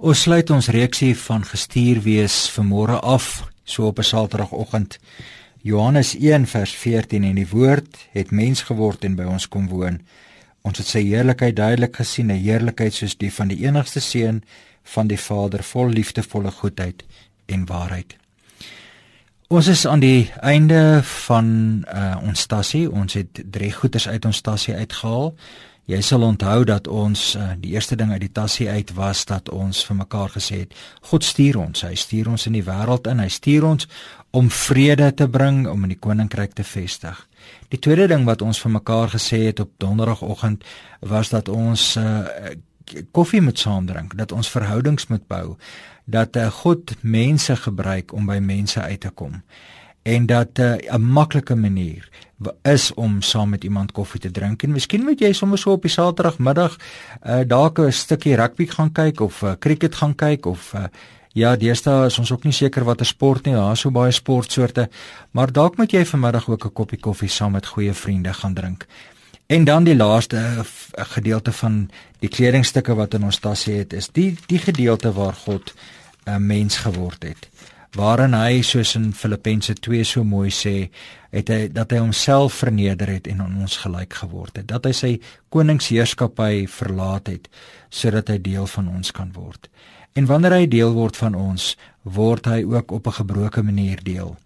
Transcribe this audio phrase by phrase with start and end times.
[0.00, 4.98] Ons sluit ons reeksie van gestuur wees vanmôre af, so op 'n Saterdagoggend.
[5.60, 10.00] Johannes 1 vers 14 en die woord het mens geword en by ons kom woon.
[10.62, 14.42] Ons het sy heerlikheid duidelik gesien, 'n heerlikheid soos die van die enigste seun
[14.82, 17.04] van die Vader, vol liefdevolle goedheid
[17.46, 18.16] en waarheid.
[19.48, 22.90] Ons is aan die einde van uh, ons tassie.
[22.90, 25.34] Ons het drie goeders uit ons tassie uitgehaal.
[25.88, 29.48] Jy sal onthou dat ons uh, die eerste ding uit die tassie uit was dat
[29.50, 30.74] ons vir mekaar gesê het
[31.10, 33.88] God stuur ons, hy stuur ons in die wêreld in, hy stuur ons
[34.36, 37.18] om vrede te bring, om in die koninkryk te vestig.
[37.74, 40.62] Die tweede ding wat ons vir mekaar gesê het op donderdagoggend
[41.10, 42.22] was dat ons uh,
[43.10, 45.56] koffie moet saam drink, dat ons verhoudings moet bou,
[46.06, 49.40] dat uh, God mense gebruik om by mense uit te kom
[50.02, 52.08] en dat 'n uh, maklike manier
[52.62, 55.82] is om saam met iemand koffie te drink en miskien moet jy sommer so op
[55.82, 56.76] die Saterdagmiddag
[57.26, 60.84] uh, dalk 'n stukkie rugby gaan kyk of uh, cricket gaan kyk of uh,
[61.32, 64.88] ja, deesdae is ons ook nie seker watter sport nie, daar is so baie sportsoorte,
[65.30, 68.86] maar dalk moet jy vanmiddag ook 'n koppie koffie saam met goeie vriende gaan drink.
[69.46, 70.64] En dan die laaste
[70.94, 75.74] gedeelte van die kledingstukke wat in ons tasse het, is die die gedeelte waar God
[76.26, 77.48] 'n mens geword het
[77.96, 80.90] waarin hy soos in Filippense 2 so mooi sê,
[81.30, 84.92] het hy dat hy homself verneder het en aan ons gelyk geword het, dat hy
[84.94, 85.12] sy
[85.50, 87.48] koningsheerskappy verlaat het
[87.90, 89.70] sodat hy deel van ons kan word.
[90.14, 94.36] En wanneer hy deel word van ons, word hy ook op 'n gebroke manier deel.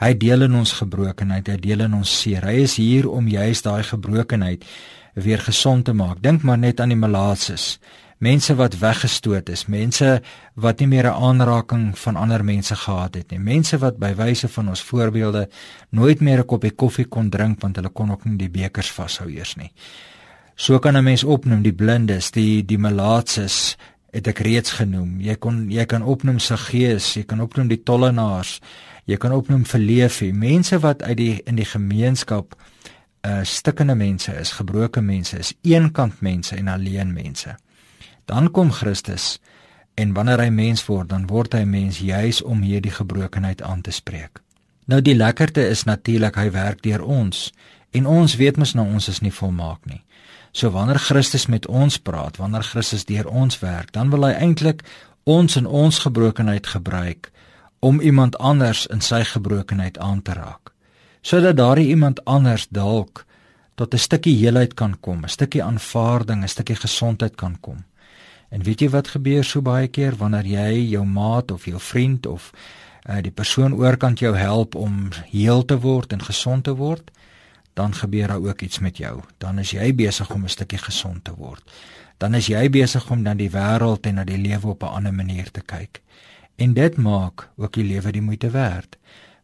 [0.00, 2.42] Hy deel in ons gebrokenheid, hy deel in ons seer.
[2.42, 4.64] Hy is hier om juis daai gebrokenheid
[5.14, 6.22] weer gesond te maak.
[6.22, 7.78] Dink maar net aan die malaatses
[8.22, 10.20] mense wat weggestoot is, mense
[10.54, 14.48] wat nie meer 'n aanraking van ander mense gehad het nie, mense wat by wyse
[14.48, 15.48] van ons voorbeelde
[15.90, 19.28] nooit meer 'n koppie koffie kon drink want hulle kon ook nie die bekers vashou
[19.28, 19.72] eers nie.
[20.54, 23.76] So kan 'n mens opnoem die blindes, die die malaatses
[24.12, 25.20] het ek reeds genoem.
[25.20, 28.60] Jy kon jy kan opnoem se gees, jy kan opnoem die tollenaars,
[29.04, 32.54] jy kan opnoem verleefie, mense wat uit die in die gemeenskap
[33.26, 37.56] uh, stikkende mense is, gebroke mense is, eenkant mense en alleen mense.
[38.24, 39.38] Dan kom Christus
[39.94, 43.92] en wanneer hy mens word, dan word hy mens juis om hierdie gebrokenheid aan te
[43.92, 44.40] spreek.
[44.86, 47.50] Nou die lekkerte is natuurlik hy werk deur ons
[47.92, 50.02] en ons weet mos nou ons is nie volmaak nie.
[50.52, 54.82] So wanneer Christus met ons praat, wanneer Christus deur ons werk, dan wil hy eintlik
[55.24, 57.30] ons in ons gebrokenheid gebruik
[57.80, 60.72] om iemand anders in sy gebrokenheid aan te raak.
[61.22, 63.24] Sodat daardie iemand anders dalk
[63.74, 67.84] tot 'n stukkie heelheid kan kom, 'n stukkie aanvaarding, 'n stukkie gesondheid kan kom.
[68.52, 72.26] En weet jy wat gebeur so baie keer wanneer jy jou maat of jou vriend
[72.28, 77.08] of uh, die persoon oorkant jou help om heel te word en gesond te word,
[77.72, 79.22] dan gebeur daar ook iets met jou.
[79.40, 81.64] Dan is jy besig om 'n stukkie gesond te word.
[82.18, 85.14] Dan is jy besig om na die wêreld en na die lewe op 'n ander
[85.14, 86.02] manier te kyk.
[86.56, 88.96] En dit maak ook die lewe die moeite werd.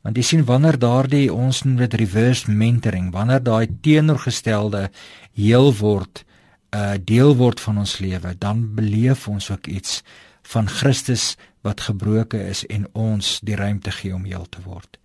[0.02, 4.90] Want jy sien wanneer daardie ons noem dit reverse mentoring, wanneer daai teenoorgestelde
[5.32, 6.24] heel word,
[6.74, 10.02] uh, deel word van ons lewe, dan beleef ons ook iets
[10.48, 14.98] van Christus wat gebroken is en ons die ruimte gee om heel te word.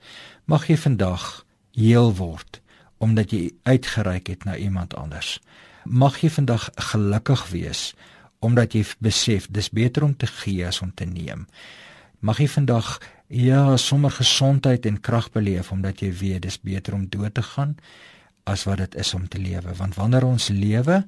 [0.45, 2.61] Mag jy vandag heel word
[3.03, 5.41] omdat jy uitgereik het na iemand anders.
[5.83, 7.91] Mag jy vandag gelukkig wees
[8.43, 11.45] omdat jy besef dis beter om te gee as om te neem.
[12.19, 12.97] Mag jy vandag
[13.27, 17.75] ja sommer gesondheid en krag beleef omdat jy weet dis beter om dood te gaan
[18.47, 21.03] as wat dit is om te lewe want wanneer ons lewe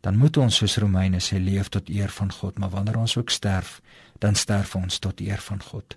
[0.00, 3.30] dan moet ons soos Romeine sê leef tot eer van God, maar wanneer ons ook
[3.30, 3.80] sterf,
[4.18, 5.96] dan sterf ons tot eer van God.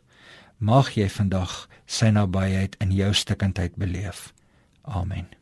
[0.57, 4.29] Mag jy vandag sy nabyheid in jou stikkindheid beleef.
[4.81, 5.40] Amen.